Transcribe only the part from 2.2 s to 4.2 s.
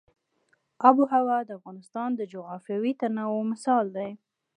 جغرافیوي تنوع مثال دی.